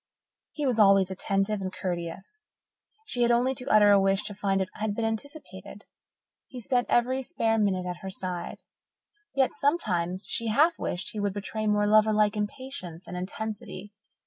He 0.53 0.65
was 0.65 0.79
always 0.79 1.11
attentive 1.11 1.61
and 1.61 1.71
courteous. 1.71 2.43
She 3.05 3.21
had 3.21 3.29
only 3.29 3.53
to 3.53 3.67
utter 3.69 3.91
a 3.91 4.01
wish 4.01 4.23
to 4.23 4.33
find 4.33 4.59
that 4.59 4.69
it 4.69 4.79
had 4.79 4.95
been 4.95 5.05
anticipated; 5.05 5.85
he 6.47 6.59
spent 6.59 6.87
every 6.89 7.21
spare 7.21 7.59
minute 7.59 7.85
at 7.85 7.97
her 8.01 8.09
side. 8.09 8.63
Yet 9.35 9.53
sometimes 9.53 10.25
she 10.25 10.47
half 10.47 10.79
wished 10.79 11.09
he 11.11 11.19
would 11.19 11.33
betray 11.35 11.67
more 11.67 11.85
lover 11.85 12.13
like 12.13 12.35
impatience 12.35 13.05
and 13.05 13.15
intensity. 13.15 13.93